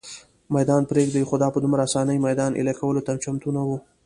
مېدان 0.55 0.81
پرېږدي، 0.91 1.21
خو 1.29 1.35
دا 1.41 1.47
په 1.53 1.59
دومره 1.63 1.81
آسانۍ 1.87 2.17
مېدان 2.27 2.51
اېله 2.55 2.73
کولو 2.79 3.05
ته 3.07 3.11
چمتو 3.23 3.49
نه 3.57 3.61
وه. 3.67 3.77